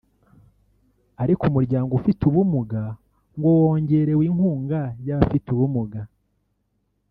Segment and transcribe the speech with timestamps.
[1.23, 2.81] ariko umuryango ufite ubumuga
[3.37, 6.01] ngo wongerewe inkunga y’abafite ubumuga